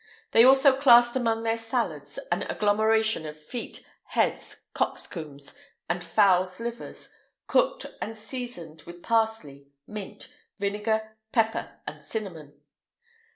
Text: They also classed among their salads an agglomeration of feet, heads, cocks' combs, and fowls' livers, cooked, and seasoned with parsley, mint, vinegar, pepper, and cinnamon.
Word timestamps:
They 0.31 0.43
also 0.43 0.75
classed 0.75 1.15
among 1.15 1.43
their 1.43 1.59
salads 1.59 2.17
an 2.31 2.41
agglomeration 2.41 3.23
of 3.27 3.37
feet, 3.39 3.85
heads, 4.05 4.63
cocks' 4.73 5.05
combs, 5.05 5.53
and 5.87 6.03
fowls' 6.03 6.59
livers, 6.59 7.13
cooked, 7.45 7.85
and 8.01 8.17
seasoned 8.17 8.81
with 8.87 9.03
parsley, 9.03 9.67
mint, 9.85 10.33
vinegar, 10.57 11.17
pepper, 11.31 11.81
and 11.85 12.03
cinnamon. 12.03 12.59